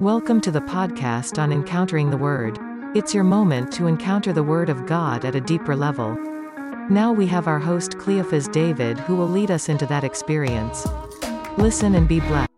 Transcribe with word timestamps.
Welcome 0.00 0.40
to 0.42 0.52
the 0.52 0.60
podcast 0.60 1.42
on 1.42 1.50
Encountering 1.50 2.10
the 2.10 2.16
Word. 2.16 2.56
It's 2.94 3.12
your 3.12 3.24
moment 3.24 3.72
to 3.72 3.88
encounter 3.88 4.32
the 4.32 4.44
Word 4.44 4.70
of 4.70 4.86
God 4.86 5.24
at 5.24 5.34
a 5.34 5.40
deeper 5.40 5.74
level. 5.74 6.14
Now 6.88 7.12
we 7.12 7.26
have 7.26 7.48
our 7.48 7.58
host 7.58 7.98
Cleophas 7.98 8.46
David 8.46 8.96
who 9.00 9.16
will 9.16 9.26
lead 9.26 9.50
us 9.50 9.68
into 9.68 9.86
that 9.86 10.04
experience. 10.04 10.86
Listen 11.56 11.96
and 11.96 12.06
be 12.06 12.20
blessed. 12.20 12.48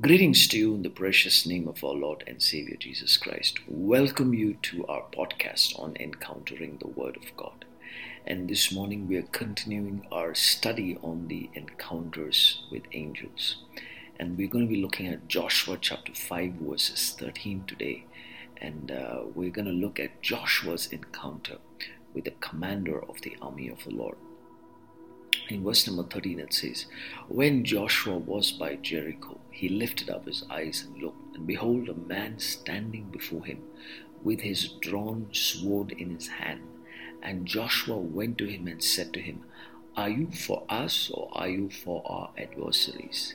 Greetings 0.00 0.46
to 0.46 0.56
you 0.56 0.76
in 0.76 0.84
the 0.84 0.88
precious 0.88 1.46
name 1.46 1.66
of 1.66 1.82
our 1.82 1.94
Lord 1.94 2.22
and 2.28 2.40
Savior 2.40 2.76
Jesus 2.76 3.16
Christ. 3.16 3.58
Welcome 3.66 4.34
you 4.34 4.54
to 4.62 4.86
our 4.86 5.02
podcast 5.12 5.76
on 5.80 5.96
encountering 5.98 6.78
the 6.78 6.86
Word 6.86 7.16
of 7.16 7.36
God. 7.36 7.64
And 8.24 8.48
this 8.48 8.70
morning 8.70 9.08
we 9.08 9.16
are 9.16 9.22
continuing 9.22 10.06
our 10.12 10.36
study 10.36 10.96
on 11.02 11.26
the 11.26 11.50
encounters 11.54 12.62
with 12.70 12.84
angels. 12.92 13.56
And 14.20 14.38
we're 14.38 14.48
going 14.48 14.66
to 14.66 14.72
be 14.72 14.80
looking 14.80 15.08
at 15.08 15.26
Joshua 15.26 15.76
chapter 15.80 16.14
5, 16.14 16.52
verses 16.52 17.16
13 17.18 17.64
today. 17.66 18.04
And 18.58 18.92
uh, 18.92 19.22
we're 19.34 19.50
going 19.50 19.66
to 19.66 19.72
look 19.72 19.98
at 19.98 20.22
Joshua's 20.22 20.86
encounter 20.86 21.56
with 22.14 22.24
the 22.24 22.34
commander 22.40 23.02
of 23.02 23.20
the 23.22 23.36
army 23.42 23.68
of 23.68 23.82
the 23.82 23.90
Lord. 23.90 24.16
In 25.48 25.64
verse 25.64 25.86
number 25.88 26.04
13, 26.04 26.38
it 26.38 26.54
says, 26.54 26.86
When 27.28 27.64
Joshua 27.64 28.16
was 28.16 28.52
by 28.52 28.76
Jericho, 28.76 29.40
he 29.50 29.68
lifted 29.68 30.08
up 30.08 30.26
his 30.26 30.44
eyes 30.48 30.86
and 30.86 31.02
looked, 31.02 31.36
and 31.36 31.44
behold, 31.44 31.88
a 31.88 31.94
man 31.94 32.38
standing 32.38 33.10
before 33.10 33.44
him 33.44 33.62
with 34.22 34.40
his 34.40 34.68
drawn 34.68 35.28
sword 35.32 35.90
in 35.90 36.14
his 36.14 36.28
hand. 36.28 36.62
And 37.20 37.46
Joshua 37.46 37.98
went 37.98 38.38
to 38.38 38.46
him 38.46 38.68
and 38.68 38.82
said 38.82 39.12
to 39.14 39.20
him, 39.20 39.42
Are 39.96 40.08
you 40.08 40.30
for 40.30 40.62
us 40.68 41.10
or 41.12 41.30
are 41.32 41.48
you 41.48 41.68
for 41.68 42.02
our 42.06 42.30
adversaries? 42.38 43.34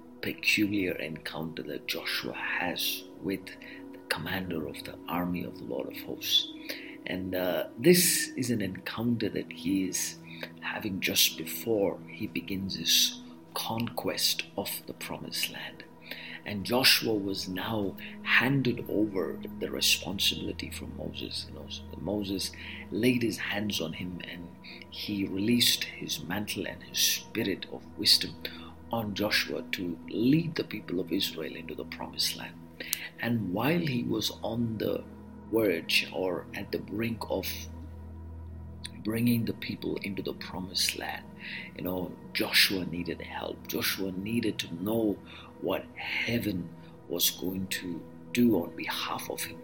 peculiar 0.21 0.93
encounter 0.93 1.63
that 1.63 1.87
Joshua 1.87 2.33
has 2.33 3.03
with 3.21 3.45
the 3.45 3.99
commander 4.09 4.67
of 4.67 4.83
the 4.83 4.95
army 5.07 5.43
of 5.43 5.57
the 5.57 5.65
Lord 5.65 5.87
of 5.87 6.01
hosts. 6.03 6.49
And 7.05 7.35
uh, 7.35 7.65
this 7.77 8.29
is 8.37 8.51
an 8.51 8.61
encounter 8.61 9.29
that 9.29 9.51
he 9.51 9.85
is 9.85 10.15
having 10.61 10.99
just 10.99 11.37
before 11.37 11.97
he 12.07 12.27
begins 12.27 12.75
his 12.75 13.21
conquest 13.53 14.43
of 14.57 14.69
the 14.87 14.93
promised 14.93 15.51
land. 15.51 15.83
And 16.45 16.65
Joshua 16.65 17.13
was 17.13 17.47
now 17.47 17.95
handed 18.23 18.85
over 18.89 19.37
the 19.59 19.69
responsibility 19.69 20.71
from 20.71 20.93
Moses. 20.97 21.45
You 21.49 21.59
know, 21.59 21.67
Moses 21.99 22.51
laid 22.89 23.21
his 23.21 23.37
hands 23.37 23.79
on 23.79 23.93
him 23.93 24.19
and 24.31 24.47
he 24.89 25.25
released 25.25 25.83
his 25.83 26.23
mantle 26.23 26.65
and 26.65 26.81
his 26.83 26.99
spirit 26.99 27.67
of 27.71 27.81
wisdom 27.97 28.33
on 28.91 29.13
Joshua 29.13 29.63
to 29.73 29.97
lead 30.09 30.55
the 30.55 30.63
people 30.63 30.99
of 30.99 31.11
Israel 31.11 31.55
into 31.55 31.75
the 31.75 31.85
promised 31.85 32.37
land. 32.37 32.55
And 33.19 33.53
while 33.53 33.79
he 33.79 34.03
was 34.03 34.31
on 34.43 34.77
the 34.77 35.03
verge 35.51 36.09
or 36.13 36.45
at 36.55 36.71
the 36.71 36.79
brink 36.79 37.23
of 37.29 37.47
bringing 39.03 39.45
the 39.45 39.53
people 39.53 39.97
into 40.03 40.21
the 40.21 40.33
promised 40.33 40.97
land, 40.97 41.23
you 41.75 41.83
know, 41.83 42.11
Joshua 42.33 42.85
needed 42.85 43.21
help. 43.21 43.67
Joshua 43.67 44.11
needed 44.11 44.57
to 44.59 44.83
know 44.83 45.17
what 45.61 45.85
heaven 45.95 46.69
was 47.09 47.29
going 47.29 47.67
to 47.67 48.01
do 48.33 48.63
on 48.63 48.75
behalf 48.75 49.29
of 49.29 49.43
him. 49.43 49.57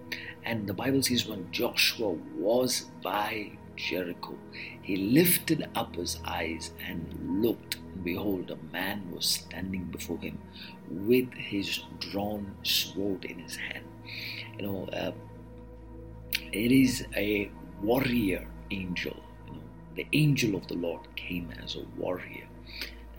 And 0.43 0.67
the 0.67 0.73
Bible 0.73 1.01
says 1.01 1.27
when 1.27 1.51
Joshua 1.51 2.15
was 2.35 2.85
by 3.01 3.51
Jericho, 3.77 4.35
he 4.81 4.97
lifted 4.97 5.69
up 5.75 5.95
his 5.95 6.19
eyes 6.25 6.71
and 6.85 7.41
looked, 7.41 7.75
and 7.75 8.03
behold, 8.03 8.51
a 8.51 8.73
man 8.73 9.09
was 9.11 9.25
standing 9.25 9.85
before 9.85 10.17
him 10.17 10.37
with 10.89 11.31
his 11.33 11.79
drawn 11.99 12.55
sword 12.63 13.23
in 13.25 13.39
his 13.39 13.55
hand. 13.55 13.85
You 14.57 14.65
know, 14.65 14.89
uh, 14.91 15.11
it 16.51 16.71
is 16.71 17.05
a 17.15 17.51
warrior 17.81 18.47
angel. 18.71 19.15
You 19.47 19.53
know, 19.53 19.61
the 19.95 20.07
angel 20.13 20.55
of 20.55 20.67
the 20.67 20.75
Lord 20.75 21.07
came 21.15 21.51
as 21.63 21.75
a 21.75 21.85
warrior 21.97 22.47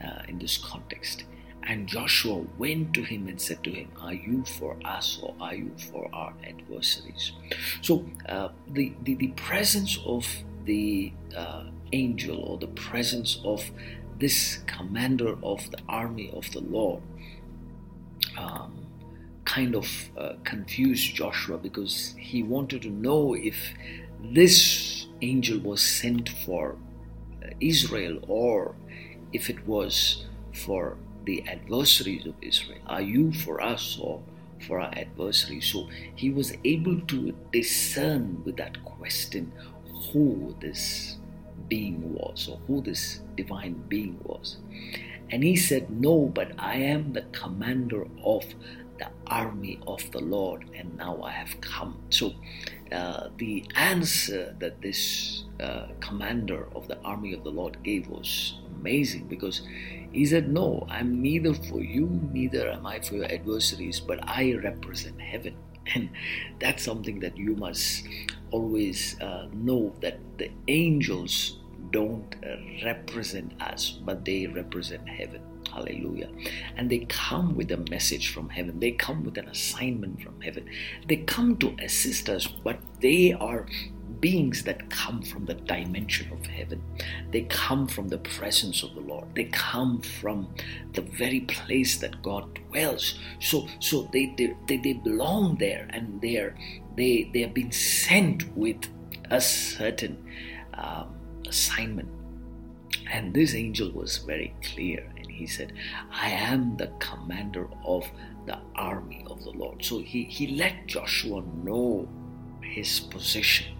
uh, 0.02 0.22
in 0.28 0.38
this 0.38 0.58
context. 0.58 1.24
And 1.64 1.86
Joshua 1.86 2.44
went 2.56 2.94
to 2.94 3.02
him 3.02 3.28
and 3.28 3.38
said 3.38 3.62
to 3.64 3.70
him, 3.70 3.90
Are 4.00 4.14
you 4.14 4.42
for 4.44 4.76
us 4.86 5.18
or 5.22 5.34
are 5.38 5.54
you 5.54 5.70
for 5.90 6.08
our 6.14 6.32
adversaries? 6.46 7.32
So, 7.82 8.06
uh, 8.26 8.48
the, 8.68 8.94
the, 9.02 9.14
the, 9.16 9.28
presence 9.28 9.98
of 10.06 10.26
the 10.68 11.12
uh, 11.34 11.64
angel 11.92 12.38
or 12.48 12.58
the 12.58 12.72
presence 12.88 13.40
of 13.44 13.60
this 14.18 14.58
commander 14.66 15.36
of 15.42 15.70
the 15.70 15.78
army 15.88 16.30
of 16.34 16.44
the 16.52 16.60
Lord 16.60 17.02
um, 18.36 18.86
kind 19.44 19.74
of 19.74 19.86
uh, 20.16 20.34
confused 20.44 21.14
Joshua 21.14 21.56
because 21.56 22.14
he 22.18 22.42
wanted 22.42 22.82
to 22.82 22.90
know 22.90 23.34
if 23.34 23.56
this 24.22 25.06
angel 25.22 25.58
was 25.60 25.80
sent 25.82 26.28
for 26.44 26.76
uh, 27.42 27.48
Israel 27.60 28.18
or 28.28 28.74
if 29.32 29.48
it 29.48 29.66
was 29.66 30.26
for 30.52 30.98
the 31.24 31.42
adversaries 31.48 32.26
of 32.26 32.34
Israel? 32.42 32.80
Are 32.86 33.02
you 33.02 33.32
for 33.32 33.62
us 33.62 33.98
or 34.00 34.22
for 34.66 34.80
our 34.80 34.92
adversaries? 34.94 35.66
So 35.72 35.88
he 36.14 36.30
was 36.30 36.52
able 36.64 37.00
to 37.12 37.32
discern 37.52 38.42
with 38.44 38.56
that 38.56 38.82
question 38.84 39.52
who 40.12 40.54
this 40.60 41.16
being 41.68 42.14
was 42.14 42.48
or 42.48 42.58
who 42.66 42.80
this 42.80 43.20
divine 43.36 43.74
being 43.88 44.18
was. 44.22 44.58
And 45.30 45.44
he 45.44 45.56
said, 45.56 45.90
No, 45.90 46.26
but 46.26 46.52
I 46.58 46.76
am 46.76 47.12
the 47.12 47.22
commander 47.32 48.06
of 48.24 48.44
the 48.98 49.08
army 49.26 49.78
of 49.86 50.10
the 50.10 50.20
Lord, 50.20 50.64
and 50.74 50.96
now 50.96 51.22
I 51.22 51.30
have 51.30 51.60
come. 51.60 51.98
So, 52.10 52.34
uh, 52.90 53.28
the 53.36 53.64
answer 53.76 54.56
that 54.58 54.80
this 54.80 55.44
uh, 55.60 55.88
commander 56.00 56.68
of 56.74 56.88
the 56.88 56.98
army 57.02 57.34
of 57.34 57.44
the 57.44 57.50
Lord 57.50 57.82
gave 57.84 58.08
was 58.08 58.58
amazing 58.76 59.28
because 59.28 59.62
he 60.12 60.24
said, 60.24 60.50
No, 60.50 60.86
I'm 60.88 61.20
neither 61.20 61.54
for 61.54 61.82
you, 61.82 62.06
neither 62.32 62.70
am 62.70 62.86
I 62.86 63.00
for 63.00 63.16
your 63.16 63.26
adversaries, 63.30 64.00
but 64.00 64.18
I 64.26 64.54
represent 64.54 65.20
heaven. 65.20 65.54
And 65.94 66.10
that's 66.60 66.84
something 66.84 67.20
that 67.20 67.36
you 67.36 67.54
must 67.56 68.06
always 68.50 69.18
uh, 69.20 69.48
know 69.52 69.94
that 70.00 70.18
the 70.38 70.50
angels 70.68 71.58
don't 71.90 72.36
uh, 72.44 72.56
represent 72.84 73.52
us, 73.62 73.98
but 74.04 74.24
they 74.24 74.46
represent 74.46 75.08
heaven. 75.08 75.40
Hallelujah. 75.72 76.30
And 76.76 76.90
they 76.90 77.06
come 77.08 77.54
with 77.54 77.70
a 77.72 77.76
message 77.90 78.32
from 78.32 78.48
heaven. 78.48 78.80
They 78.80 78.92
come 78.92 79.24
with 79.24 79.36
an 79.38 79.48
assignment 79.48 80.22
from 80.22 80.40
heaven. 80.40 80.68
They 81.06 81.16
come 81.16 81.56
to 81.58 81.76
assist 81.82 82.28
us, 82.28 82.46
but 82.46 82.78
they 83.00 83.32
are 83.32 83.66
beings 84.20 84.62
that 84.64 84.90
come 84.90 85.22
from 85.22 85.44
the 85.44 85.54
dimension 85.54 86.30
of 86.32 86.44
heaven. 86.46 86.82
They 87.30 87.42
come 87.42 87.86
from 87.86 88.08
the 88.08 88.18
presence 88.18 88.82
of 88.82 88.94
the 88.94 89.00
Lord. 89.00 89.26
They 89.34 89.44
come 89.44 90.00
from 90.00 90.48
the 90.92 91.02
very 91.02 91.40
place 91.40 91.98
that 91.98 92.22
God 92.22 92.58
dwells. 92.68 93.18
So, 93.40 93.68
so 93.80 94.08
they, 94.12 94.34
they, 94.36 94.76
they, 94.76 94.92
belong 94.92 95.56
there 95.56 95.88
and 95.90 96.20
they're, 96.20 96.56
they, 96.96 97.30
they 97.32 97.40
have 97.42 97.54
been 97.54 97.72
sent 97.72 98.56
with 98.56 98.88
a 99.30 99.40
certain 99.40 100.24
um, 100.74 101.14
assignment. 101.46 102.08
And 103.10 103.32
this 103.32 103.54
angel 103.54 103.90
was 103.92 104.18
very 104.18 104.54
clear 104.62 105.10
and 105.16 105.30
he 105.30 105.46
said, 105.46 105.72
I 106.10 106.30
am 106.30 106.76
the 106.76 106.90
commander 106.98 107.68
of 107.84 108.04
the 108.46 108.58
army 108.74 109.24
of 109.28 109.42
the 109.44 109.50
Lord. 109.50 109.84
So 109.84 109.98
he, 109.98 110.24
he 110.24 110.56
let 110.56 110.86
Joshua 110.86 111.42
know 111.62 112.08
his 112.60 113.00
position 113.00 113.77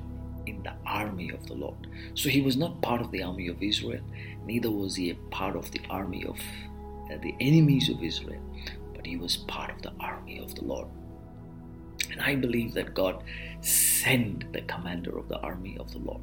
in 0.49 0.63
the 0.63 0.75
army 0.87 1.31
of 1.31 1.47
the 1.47 1.55
Lord. 1.55 1.87
So 2.15 2.29
he 2.29 2.41
was 2.41 2.57
not 2.57 2.81
part 2.83 3.01
of 3.01 3.11
the 3.11 3.23
army 3.23 3.49
of 3.49 3.63
Israel, 3.63 4.03
neither 4.45 4.71
was 4.71 4.97
he 4.97 5.11
a 5.11 5.15
part 5.31 5.57
of 5.57 5.71
the 5.71 5.81
army 5.91 6.25
of 6.25 6.39
uh, 7.11 7.19
the 7.23 7.35
enemies 7.41 7.89
of 7.89 8.03
Israel, 8.03 8.43
but 8.95 9.07
he 9.07 9.17
was 9.17 9.37
part 9.37 9.71
of 9.71 9.83
the 9.83 9.93
army 10.01 10.39
of 10.39 10.55
the 10.55 10.65
Lord. 10.65 10.89
And 12.11 12.21
I 12.21 12.35
believe 12.37 12.75
that 12.75 12.95
God 12.95 13.23
sent 13.61 14.53
the 14.53 14.63
commander 14.63 15.19
of 15.19 15.29
the 15.29 15.39
army 15.41 15.77
of 15.79 15.93
the 15.93 15.99
Lord 15.99 16.23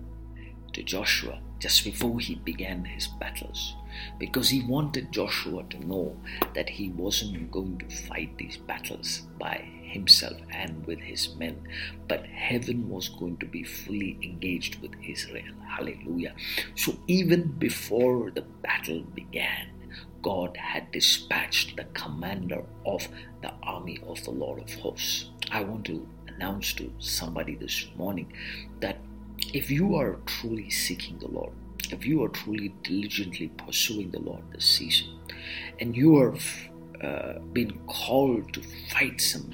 to 0.74 0.84
Joshua 0.84 1.40
just 1.60 1.84
before 1.84 2.20
he 2.20 2.36
began 2.36 2.84
his 2.84 3.08
battles 3.08 3.76
because 4.20 4.50
he 4.50 4.62
wanted 4.64 5.12
Joshua 5.12 5.64
to 5.70 5.88
know 5.88 6.16
that 6.54 6.70
he 6.70 6.90
wasn't 6.90 7.50
going 7.52 7.78
to 7.78 7.96
fight 8.08 8.38
these 8.38 8.58
battles 8.58 9.22
by 9.40 9.64
himself 9.86 10.38
and 10.52 10.86
with 10.86 11.00
his 11.00 11.36
men, 11.36 11.68
but 12.08 12.26
heaven 12.26 12.90
was 12.90 13.10
going 13.10 13.38
to 13.38 13.46
be 13.46 13.64
fully 13.64 14.18
engaged 14.22 14.82
with 14.82 14.92
Israel. 15.08 15.54
Hallelujah. 15.68 16.34
So 16.76 16.98
even 17.08 17.44
before 17.60 18.32
the 18.32 18.42
battle 18.42 19.02
began, 19.14 19.70
God 20.22 20.58
had 20.58 20.92
dispatched 20.92 21.78
the 21.78 21.86
commander 21.94 22.64
of 22.86 23.08
the 23.42 23.54
army 23.62 24.00
of 24.08 24.24
the 24.24 24.32
Lord 24.32 24.62
of 24.62 24.74
hosts. 24.76 25.30
I 25.52 25.64
want 25.64 25.86
to 25.86 26.08
announce 26.28 26.74
to 26.74 26.92
somebody 27.00 27.56
this 27.56 27.88
morning 27.96 28.34
that 28.80 28.98
if 29.54 29.70
you 29.70 29.96
are 29.96 30.20
truly 30.26 30.70
seeking 30.70 31.20
the 31.20 31.28
Lord, 31.28 31.54
if 31.92 32.06
you 32.06 32.24
are 32.24 32.30
truly 32.30 32.70
diligently 32.84 33.50
pursuing 33.50 34.10
the 34.12 34.20
Lord 34.20 34.42
this 34.52 34.66
season, 34.66 35.20
and 35.80 35.96
you 35.96 36.18
are 36.18 36.36
uh, 37.04 37.40
being 37.54 37.80
called 37.88 38.54
to 38.54 38.62
fight 38.92 39.22
some 39.22 39.52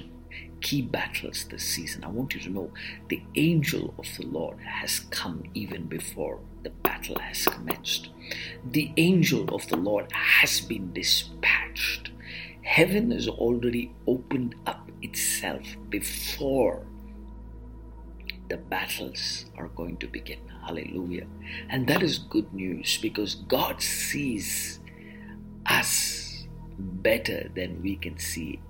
key 0.62 0.82
battles 0.82 1.44
this 1.50 1.64
season, 1.64 2.04
I 2.04 2.08
want 2.08 2.34
you 2.34 2.40
to 2.40 2.48
know 2.48 2.70
the 3.08 3.22
angel 3.34 3.94
of 3.98 4.06
the 4.16 4.26
Lord 4.26 4.58
has 4.60 5.00
come 5.10 5.42
even 5.54 5.86
before 5.86 6.40
the 6.62 6.70
battle 6.70 7.18
has 7.18 7.44
commenced. 7.46 8.08
The 8.64 8.92
angel 8.96 9.54
of 9.54 9.66
the 9.68 9.76
Lord 9.76 10.10
has 10.12 10.60
been 10.60 10.92
dispatched. 10.92 12.10
Heaven 12.62 13.10
has 13.10 13.28
already 13.28 13.92
opened 14.06 14.54
up 14.66 14.90
itself 15.02 15.62
before 15.90 16.86
the 18.48 18.56
battles 18.56 19.46
are 19.56 19.68
going 19.68 19.96
to 19.98 20.06
begin. 20.06 20.38
Hallelujah. 20.64 21.26
And 21.68 21.86
that 21.88 22.02
is 22.02 22.18
good 22.18 22.52
news 22.54 22.98
because 22.98 23.34
God 23.34 23.82
sees 23.82 24.78
us 25.66 26.46
better 26.78 27.50
than 27.54 27.82
we 27.82 27.96
can 27.96 28.18
see 28.18 28.60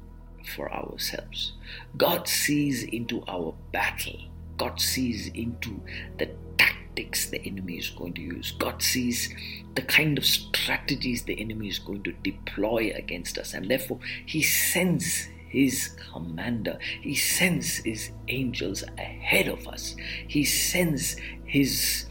for 0.46 0.72
ourselves. 0.72 1.52
God 1.96 2.28
sees 2.28 2.82
into 2.84 3.24
our 3.28 3.54
battle. 3.72 4.18
God 4.58 4.80
sees 4.80 5.28
into 5.28 5.80
the 6.18 6.30
tactics 6.58 7.30
the 7.30 7.42
enemy 7.46 7.78
is 7.78 7.90
going 7.90 8.14
to 8.14 8.20
use. 8.20 8.52
God 8.52 8.82
sees 8.82 9.34
the 9.74 9.82
kind 9.82 10.18
of 10.18 10.24
strategies 10.24 11.22
the 11.22 11.40
enemy 11.40 11.68
is 11.68 11.78
going 11.78 12.02
to 12.04 12.12
deploy 12.22 12.92
against 12.94 13.38
us. 13.38 13.54
And 13.54 13.70
therefore, 13.70 13.98
He 14.26 14.42
sends 14.42 15.28
his 15.52 15.90
commander. 16.10 16.78
He 17.02 17.14
sends 17.14 17.76
his 17.76 18.10
angels 18.28 18.82
ahead 18.96 19.48
of 19.48 19.68
us. 19.68 19.94
He 20.26 20.46
sends 20.46 21.16
his 21.44 22.06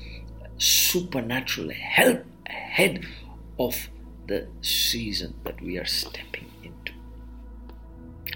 supernatural 0.60 1.72
help 1.72 2.24
ahead 2.46 3.04
of 3.58 3.90
the 4.28 4.48
season 4.62 5.34
that 5.44 5.60
we 5.60 5.80
are 5.80 5.86
stepping. 5.86 6.51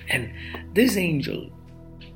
And 0.10 0.34
this 0.74 0.98
angel 0.98 1.50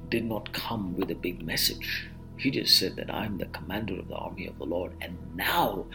did 0.10 0.26
not 0.26 0.52
come 0.54 0.96
with 0.98 1.12
a 1.12 1.16
big 1.16 1.44
message. 1.44 2.10
He 2.38 2.52
just 2.52 2.78
said 2.78 2.96
that 2.96 3.14
I'm 3.14 3.38
the 3.38 3.46
commander 3.48 4.00
of 4.00 4.08
the 4.08 4.16
army 4.16 4.48
of 4.48 4.58
the 4.58 4.66
Lord, 4.66 4.94
and 5.02 5.18
now 5.36 5.86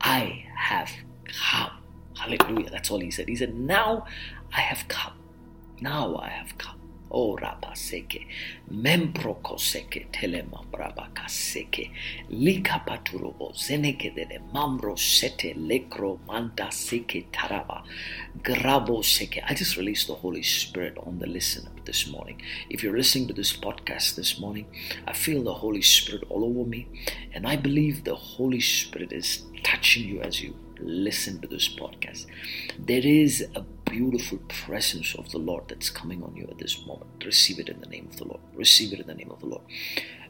I 0.00 0.44
have 0.54 0.90
come. 1.24 1.70
Hallelujah. 2.16 2.70
That's 2.70 2.90
all 2.90 3.00
he 3.00 3.10
said. 3.10 3.28
He 3.28 3.36
said, 3.36 3.54
Now 3.54 4.06
I 4.52 4.60
have 4.60 4.86
come. 4.88 5.14
Now 5.80 6.16
I 6.16 6.28
have 6.28 6.56
come. 6.58 6.80
O 7.10 7.36
rabaseke, 7.36 8.26
memprokoseke 8.70 10.06
telema 10.12 10.64
brabakaseke, 10.72 11.90
lika 12.30 12.82
paturobo, 12.86 13.52
zeneke 13.54 14.14
de 14.14 14.40
mamro 14.52 14.96
sete 14.98 15.54
lekro 15.54 16.18
manda 16.26 16.66
seke 16.70 17.26
taraba, 17.32 17.84
grabo 18.42 19.02
seke. 19.02 19.42
I 19.46 19.54
just 19.54 19.76
released 19.76 20.08
the 20.08 20.14
Holy 20.14 20.42
Spirit 20.42 20.98
on 20.98 21.18
the 21.20 21.26
listener 21.26 21.70
this 21.84 22.10
morning. 22.10 22.42
If 22.68 22.82
you're 22.82 22.96
listening 22.96 23.28
to 23.28 23.34
this 23.34 23.56
podcast 23.56 24.16
this 24.16 24.40
morning, 24.40 24.66
I 25.06 25.12
feel 25.12 25.44
the 25.44 25.54
Holy 25.54 25.82
Spirit 25.82 26.24
all 26.28 26.44
over 26.44 26.68
me, 26.68 26.88
and 27.32 27.46
I 27.46 27.56
believe 27.56 28.02
the 28.02 28.16
Holy 28.16 28.60
Spirit 28.60 29.12
is 29.12 29.44
touching 29.62 30.08
you 30.08 30.20
as 30.20 30.42
you 30.42 30.54
listen 30.80 31.40
to 31.40 31.48
this 31.48 31.68
podcast. 31.68 32.26
There 32.78 33.04
is 33.04 33.46
a 33.54 33.62
beautiful 33.90 34.38
presence 34.48 35.14
of 35.14 35.30
the 35.30 35.38
Lord 35.38 35.64
that's 35.68 35.90
coming 35.90 36.22
on 36.22 36.36
you 36.36 36.46
at 36.50 36.58
this 36.58 36.84
moment. 36.86 37.24
Receive 37.24 37.58
it 37.58 37.68
in 37.68 37.80
the 37.80 37.86
name 37.86 38.08
of 38.10 38.16
the 38.16 38.24
Lord. 38.24 38.40
Receive 38.54 38.92
it 38.92 39.00
in 39.00 39.06
the 39.06 39.14
name 39.14 39.30
of 39.30 39.40
the 39.40 39.46
Lord. 39.46 39.62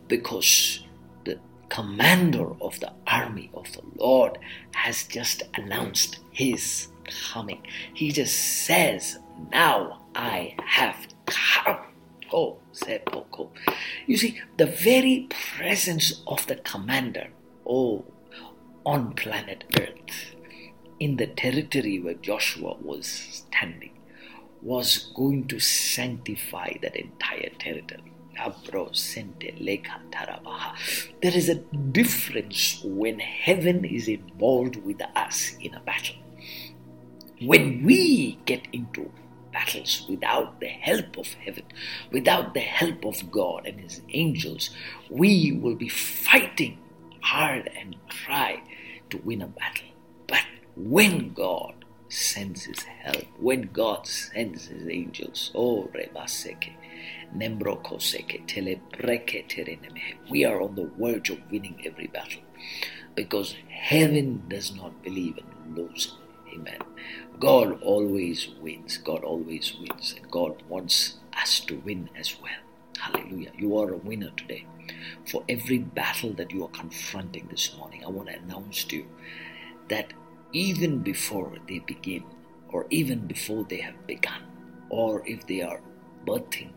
Because 0.09 0.85
the 1.25 1.39
commander 1.69 2.53
of 2.61 2.79
the 2.81 2.93
army 3.07 3.51
of 3.55 3.73
the 3.73 3.83
Lord 3.97 4.39
has 4.75 5.05
just 5.05 5.43
announced 5.55 6.19
his 6.31 6.89
coming. 7.33 7.63
He 7.95 8.13
just 8.13 8.65
says, 8.67 9.19
Now 9.51 10.03
I 10.15 10.55
have 10.65 11.07
come. 11.27 11.79
Oh, 12.33 12.59
said 12.73 13.05
sepoko. 13.07 13.51
You 14.07 14.17
see, 14.17 14.41
the 14.57 14.67
very 14.67 15.29
presence 15.59 16.23
of 16.27 16.47
the 16.47 16.57
commander, 16.57 17.29
oh, 17.67 18.05
on 18.85 19.13
planet 19.15 19.65
Earth 19.79 20.36
in 20.99 21.17
the 21.17 21.27
territory 21.27 22.01
where 22.01 22.15
Joshua 22.15 22.77
was 22.81 23.07
standing 23.07 23.91
was 24.63 25.11
going 25.15 25.47
to 25.49 25.61
sanctify 25.61 26.73
that 26.83 26.97
entire 26.97 27.51
territory. 27.59 28.13
There 31.23 31.35
is 31.35 31.49
a 31.49 31.55
difference 31.55 32.81
when 32.85 33.19
heaven 33.19 33.85
is 33.85 34.09
involved 34.09 34.77
with 34.77 35.01
us 35.15 35.57
in 35.61 35.75
a 35.75 35.81
battle. 35.81 36.17
When 37.41 37.85
we 37.85 38.39
get 38.45 38.67
into 38.73 39.11
battles 39.53 40.07
without 40.09 40.61
the 40.61 40.67
help 40.67 41.17
of 41.17 41.33
heaven, 41.35 41.65
without 42.11 42.55
the 42.55 42.61
help 42.61 43.05
of 43.05 43.31
God 43.31 43.67
and 43.67 43.81
His 43.81 44.01
angels, 44.11 44.71
we 45.11 45.53
will 45.53 45.75
be 45.75 45.89
fighting 45.89 46.79
hard 47.23 47.71
and 47.79 47.97
try 48.09 48.63
to 49.11 49.19
win 49.19 49.43
a 49.43 49.47
battle. 49.47 49.87
When 50.77 51.33
God 51.33 51.87
sends 52.11 52.65
his 52.65 52.83
help, 52.83 53.25
when 53.39 53.71
God 53.73 54.07
sends 54.07 54.67
his 54.67 54.87
angels, 54.87 55.51
oh 55.55 55.91
Rebaseke, 55.95 56.75
Nembrokoseke, 57.35 58.47
Telebreke 58.47 59.79
we 60.31 60.45
are 60.45 60.61
on 60.61 60.75
the 60.75 60.91
verge 60.99 61.31
of 61.31 61.51
winning 61.51 61.81
every 61.85 62.09
battle 62.09 62.43
because 63.15 63.57
heaven 63.71 64.43
does 64.49 64.75
not 64.75 65.03
believe 65.03 65.39
in 65.39 65.75
losing. 65.75 66.13
Amen. 66.53 66.79
God 67.41 67.83
always 67.83 68.49
wins. 68.61 68.99
God 68.99 69.25
always 69.25 69.75
wins. 69.81 70.15
And 70.17 70.31
God 70.31 70.63
wants 70.69 71.17
us 71.37 71.61
to 71.61 71.77
win 71.77 72.11
as 72.19 72.37
well. 72.41 72.61
Hallelujah. 72.99 73.53
You 73.57 73.79
are 73.79 73.93
a 73.93 73.97
winner 73.97 74.31
today. 74.37 74.67
For 75.27 75.43
every 75.49 75.79
battle 75.79 76.33
that 76.35 76.51
you 76.51 76.65
are 76.65 76.71
confronting 76.71 77.49
this 77.51 77.75
morning, 77.77 78.05
I 78.05 78.09
want 78.09 78.29
to 78.29 78.39
announce 78.39 78.85
to 78.85 78.97
you 78.97 79.07
that 79.89 80.13
even 80.53 80.99
before 81.01 81.53
they 81.69 81.81
begin, 81.81 82.25
or 82.69 82.87
even 82.91 83.27
before 83.27 83.65
they 83.65 83.79
have 83.79 84.07
begun, 84.07 84.43
or 84.89 85.23
if 85.27 85.47
they 85.47 85.63
are 85.63 85.81
birthing, 86.27 86.71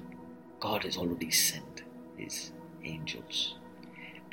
God 0.60 0.84
has 0.84 0.98
already 0.98 1.32
sent 1.32 1.84
his 2.18 2.52
angels. 2.84 3.56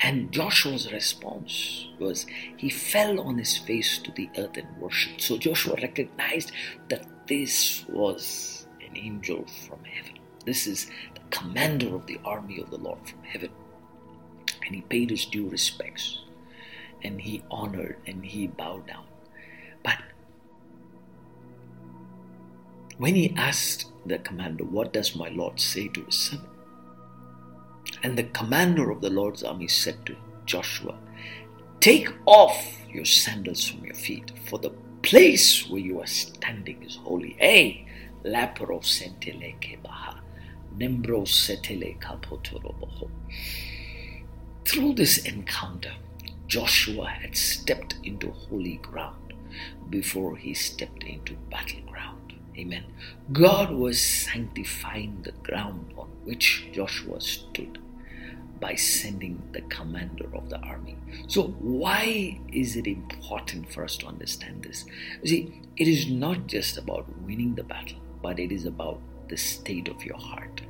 And 0.01 0.31
Joshua's 0.31 0.93
response 0.93 1.89
was 1.99 2.27
he 2.57 2.69
fell 2.69 3.21
on 3.21 3.39
his 3.39 3.57
face 3.57 3.99
to 3.99 4.11
the 4.13 4.29
earth 4.37 4.57
and 4.57 4.77
worshipped. 4.79 5.23
So 5.23 5.39
Joshua 5.39 5.77
recognized 5.81 6.53
that 6.89 7.07
this 7.27 7.85
was 7.89 8.67
an 8.87 8.97
angel 8.97 9.47
from 9.67 9.83
heaven. 9.85 10.19
This 10.45 10.67
is 10.67 10.87
the 11.15 11.21
commander 11.31 11.95
of 11.95 12.07
the 12.07 12.21
army 12.25 12.61
of 12.61 12.71
the 12.71 12.77
Lord 12.77 12.99
from 13.09 13.23
heaven. 13.23 13.51
And 14.67 14.75
he 14.75 14.83
paid 14.83 15.11
his 15.11 15.25
due 15.25 15.49
respects 15.49 16.21
and 17.03 17.21
he 17.21 17.43
honored 17.51 17.97
and 18.07 18.25
he 18.25 18.49
bowed 18.49 18.87
down. 18.87 19.07
But 19.87 19.99
when 22.99 23.15
he 23.15 23.33
asked 23.37 23.87
the 24.05 24.19
commander, 24.19 24.65
What 24.65 24.93
does 24.93 25.15
my 25.15 25.29
Lord 25.29 25.61
say 25.61 25.87
to 25.89 26.03
his 26.05 26.17
servant? 26.17 26.49
And 28.03 28.19
the 28.19 28.25
commander 28.25 28.91
of 28.91 29.01
the 29.01 29.11
Lord's 29.11 29.45
army 29.45 29.69
said 29.69 30.05
to 30.07 30.17
Joshua, 30.45 30.99
Take 31.81 32.09
off 32.27 32.81
your 32.91 33.05
sandals 33.05 33.69
from 33.69 33.85
your 33.85 33.95
feet, 33.95 34.33
for 34.49 34.59
the 34.59 34.73
place 35.03 35.69
where 35.69 35.81
you 35.81 36.01
are 36.01 36.07
standing 36.07 36.83
is 36.83 36.97
holy. 36.97 37.37
Hey, 37.39 37.87
sentele 38.25 39.55
kebaha, 39.61 40.19
nembro 40.77 41.25
setele 41.25 41.97
kapotoroboho. 42.01 43.09
Through 44.65 44.95
this 44.95 45.19
encounter, 45.19 45.95
Joshua 46.49 47.07
had 47.07 47.37
stepped 47.37 47.97
into 48.03 48.33
holy 48.33 48.79
ground 48.79 49.26
before 49.91 50.37
he 50.37 50.55
stepped 50.55 51.05
into 51.05 51.35
battleground. 51.51 52.35
Amen. 52.59 52.85
God 53.33 53.71
was 53.71 54.01
sanctifying 54.01 55.21
the 55.23 55.33
ground 55.33 55.93
on 55.97 56.09
which 56.25 56.69
Joshua 56.73 57.21
stood 57.21 57.79
by 58.61 58.75
sending 58.75 59.43
the 59.53 59.61
commander 59.63 60.27
of 60.35 60.49
the 60.49 60.59
army. 60.61 60.97
So, 61.29 61.49
why 61.59 62.41
is 62.53 62.77
it 62.77 62.87
important 62.87 63.71
for 63.71 63.85
us 63.85 63.97
to 63.99 64.07
understand 64.07 64.63
this? 64.63 64.87
You 65.23 65.29
see, 65.29 65.61
it 65.77 65.87
is 65.87 66.09
not 66.09 66.47
just 66.47 66.79
about 66.79 67.05
winning 67.21 67.55
the 67.55 67.65
battle, 67.65 67.99
but 68.23 68.39
it 68.39 68.51
is 68.51 68.65
about 68.65 69.01
the 69.29 69.37
state 69.37 69.89
of 69.89 70.05
your 70.05 70.17
heart. 70.17 70.63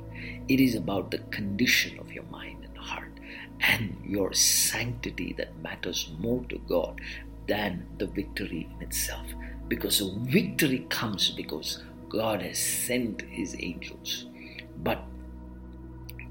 It 0.49 0.59
is 0.59 0.75
about 0.75 1.11
the 1.11 1.19
condition 1.19 1.99
of 1.99 2.11
your 2.11 2.25
mind 2.25 2.65
and 2.65 2.77
heart 2.77 3.11
and 3.59 3.95
your 4.05 4.33
sanctity 4.33 5.33
that 5.37 5.57
matters 5.59 6.11
more 6.19 6.43
to 6.49 6.57
God 6.67 6.99
than 7.47 7.85
the 7.97 8.07
victory 8.07 8.69
in 8.75 8.81
itself. 8.85 9.25
Because 9.67 9.99
victory 9.99 10.85
comes 10.89 11.31
because 11.31 11.83
God 12.09 12.41
has 12.41 12.57
sent 12.57 13.21
his 13.21 13.55
angels. 13.59 14.27
But 14.83 15.03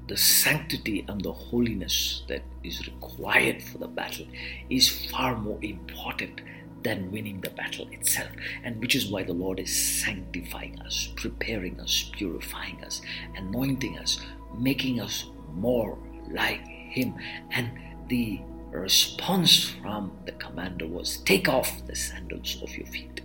the 0.07 0.17
sanctity 0.17 1.05
and 1.07 1.21
the 1.21 1.33
holiness 1.33 2.23
that 2.29 2.41
is 2.63 2.87
required 2.87 3.61
for 3.61 3.77
the 3.77 3.87
battle 3.87 4.25
is 4.69 5.09
far 5.09 5.37
more 5.37 5.59
important 5.61 6.41
than 6.83 7.11
winning 7.11 7.41
the 7.41 7.49
battle 7.49 7.87
itself. 7.91 8.29
And 8.63 8.79
which 8.79 8.95
is 8.95 9.07
why 9.07 9.23
the 9.23 9.33
Lord 9.33 9.59
is 9.59 10.01
sanctifying 10.01 10.79
us, 10.81 11.09
preparing 11.15 11.79
us, 11.79 12.09
purifying 12.13 12.83
us, 12.83 13.01
anointing 13.35 13.99
us, 13.99 14.19
making 14.57 15.01
us 15.01 15.25
more 15.53 15.97
like 16.31 16.65
Him. 16.65 17.15
And 17.51 17.71
the 18.07 18.39
response 18.71 19.63
from 19.81 20.11
the 20.25 20.33
commander 20.33 20.87
was 20.87 21.17
take 21.17 21.47
off 21.47 21.85
the 21.87 21.95
sandals 21.95 22.61
of 22.61 22.75
your 22.75 22.87
feet. 22.87 23.21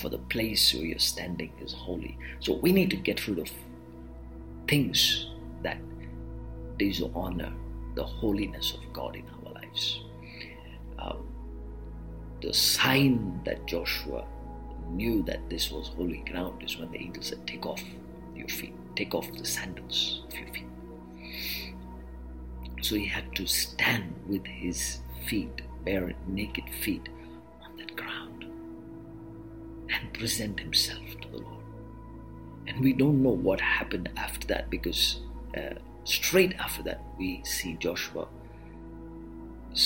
For 0.00 0.08
the 0.08 0.18
place 0.18 0.74
where 0.74 0.84
you're 0.84 0.98
standing 0.98 1.52
is 1.60 1.72
holy. 1.72 2.18
So 2.40 2.54
we 2.54 2.72
need 2.72 2.90
to 2.90 2.96
get 2.96 3.26
rid 3.26 3.38
of 3.38 3.50
things 4.68 5.28
that 5.62 5.78
dishonor 6.78 7.52
the 7.94 8.04
holiness 8.04 8.74
of 8.74 8.92
God 8.92 9.16
in 9.16 9.24
our 9.28 9.52
lives. 9.54 10.02
Um, 10.98 11.26
the 12.40 12.52
sign 12.54 13.40
that 13.44 13.66
Joshua 13.66 14.24
knew 14.90 15.22
that 15.24 15.48
this 15.50 15.70
was 15.70 15.88
holy 15.88 16.22
ground 16.30 16.62
is 16.62 16.78
when 16.78 16.90
the 16.92 16.98
angel 16.98 17.22
said, 17.22 17.46
Take 17.46 17.66
off 17.66 17.82
your 18.34 18.48
feet, 18.48 18.74
take 18.94 19.14
off 19.14 19.30
the 19.32 19.44
sandals 19.44 20.22
of 20.28 20.38
your 20.38 20.48
feet. 20.48 20.66
So 22.80 22.94
he 22.94 23.06
had 23.06 23.34
to 23.36 23.46
stand 23.46 24.14
with 24.26 24.46
his 24.46 24.98
feet, 25.26 25.62
bare 25.84 26.12
naked 26.26 26.64
feet, 26.82 27.08
on 27.64 27.76
that 27.76 27.94
ground 27.96 28.44
and 29.90 30.12
present 30.12 30.60
himself 30.60 31.02
to 31.22 31.28
the 31.28 31.38
Lord. 31.38 31.64
And 32.66 32.80
we 32.80 32.92
don't 32.92 33.22
know 33.22 33.30
what 33.30 33.60
happened 33.60 34.10
after 34.16 34.46
that 34.48 34.70
because 34.70 35.20
uh, 35.56 35.74
straight 36.04 36.54
after 36.58 36.82
that 36.84 37.02
we 37.18 37.42
see 37.44 37.74
Joshua's 37.74 38.28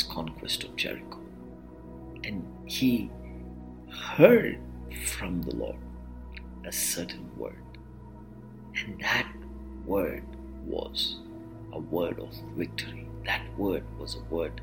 conquest 0.09 0.65
of 0.65 0.77
Jericho. 0.77 1.21
And 2.25 2.45
he 2.67 3.11
heard 3.91 4.59
from 5.07 5.43
the 5.43 5.55
Lord 5.55 5.77
a 6.65 6.73
certain 6.73 7.31
word. 7.37 7.63
And 8.85 9.01
that 9.01 9.31
word 9.85 10.25
was 10.67 11.19
a 11.73 11.79
word 11.79 12.19
of 12.19 12.35
victory. 12.57 13.07
That 13.25 13.43
word 13.57 13.85
was 13.99 14.17
a 14.17 14.35
word 14.35 14.61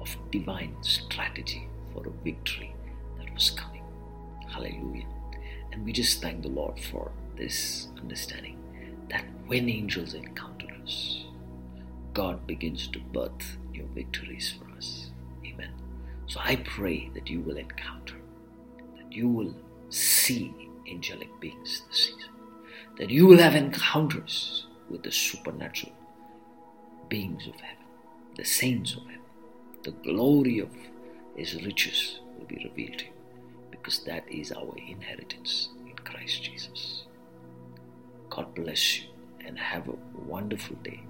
of 0.00 0.16
divine 0.30 0.76
strategy 0.82 1.68
for 1.92 2.06
a 2.06 2.24
victory 2.24 2.74
that 3.18 3.32
was 3.34 3.50
coming. 3.50 3.84
Hallelujah. 4.48 5.06
And 5.72 5.84
we 5.84 5.92
just 5.92 6.22
thank 6.22 6.42
the 6.42 6.48
Lord 6.48 6.78
for 6.80 7.10
this 7.36 7.88
understanding 8.00 8.58
that 9.08 9.24
when 9.46 9.68
angels 9.68 10.14
encounter 10.14 10.66
us, 10.82 11.24
God 12.14 12.46
begins 12.46 12.88
to 12.88 12.98
birth 12.98 13.56
new 13.70 13.88
victories 13.94 14.54
for 14.58 14.68
us. 14.76 15.10
Amen. 15.46 15.70
So 16.26 16.40
I 16.42 16.56
pray 16.56 17.10
that 17.14 17.28
you 17.28 17.40
will 17.40 17.56
encounter, 17.56 18.16
that 18.96 19.12
you 19.12 19.28
will 19.28 19.54
see 19.90 20.54
angelic 20.90 21.28
beings 21.40 21.82
this 21.88 22.06
season, 22.06 22.30
that 22.98 23.10
you 23.10 23.26
will 23.26 23.38
have 23.38 23.54
encounters 23.54 24.66
with 24.90 25.02
the 25.02 25.12
supernatural 25.12 25.92
beings 27.08 27.46
of 27.46 27.54
heaven, 27.54 27.84
the 28.36 28.44
saints 28.44 28.94
of 28.94 29.02
heaven. 29.02 29.14
The 29.84 29.92
glory 29.92 30.58
of 30.58 30.70
his 31.36 31.62
riches 31.64 32.20
will 32.38 32.46
be 32.46 32.68
revealed 32.68 32.98
to 32.98 33.04
you 33.06 33.12
because 33.70 34.04
that 34.04 34.28
is 34.28 34.52
our 34.52 34.74
inheritance 34.76 35.68
in 35.86 35.94
Christ 35.96 36.42
Jesus. 36.42 37.04
God 38.28 38.54
bless 38.54 39.00
you 39.00 39.08
and 39.46 39.58
have 39.58 39.88
a 39.88 39.94
wonderful 40.26 40.76
day. 40.82 41.00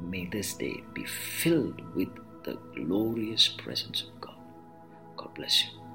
May 0.00 0.26
this 0.26 0.54
day 0.54 0.82
be 0.94 1.04
filled 1.04 1.80
with 1.94 2.08
the 2.44 2.58
glorious 2.74 3.48
presence 3.48 4.02
of 4.02 4.20
God. 4.20 4.36
God 5.16 5.34
bless 5.34 5.64
you. 5.64 5.87